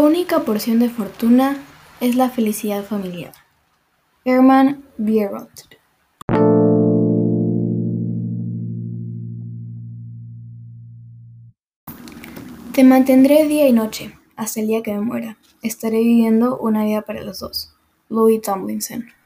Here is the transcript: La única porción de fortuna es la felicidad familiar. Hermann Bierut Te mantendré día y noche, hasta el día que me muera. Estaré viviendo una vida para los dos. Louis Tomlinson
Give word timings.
La 0.00 0.04
única 0.04 0.44
porción 0.44 0.78
de 0.78 0.90
fortuna 0.90 1.56
es 2.00 2.14
la 2.14 2.30
felicidad 2.30 2.84
familiar. 2.84 3.32
Hermann 4.24 4.84
Bierut 4.96 5.50
Te 12.72 12.84
mantendré 12.84 13.48
día 13.48 13.66
y 13.66 13.72
noche, 13.72 14.16
hasta 14.36 14.60
el 14.60 14.68
día 14.68 14.84
que 14.84 14.92
me 14.92 15.00
muera. 15.00 15.36
Estaré 15.62 15.98
viviendo 15.98 16.58
una 16.58 16.84
vida 16.84 17.02
para 17.02 17.22
los 17.22 17.40
dos. 17.40 17.74
Louis 18.08 18.40
Tomlinson 18.40 19.17